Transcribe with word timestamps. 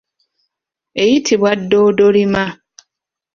Eyitibwa 1.01 1.51
ddoddolima. 1.61 2.45